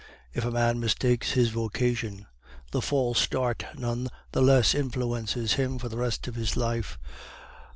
If 0.33 0.43
a 0.43 0.49
man 0.49 0.79
mistakes 0.79 1.33
his 1.33 1.49
vocation, 1.51 2.25
the 2.71 2.81
false 2.81 3.19
start 3.21 3.63
none 3.77 4.07
the 4.31 4.41
less 4.41 4.73
influences 4.73 5.53
him 5.53 5.77
for 5.77 5.89
the 5.89 5.97
rest 5.97 6.27
of 6.27 6.33
his 6.33 6.57
life. 6.57 6.97